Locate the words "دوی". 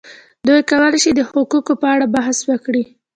0.47-0.61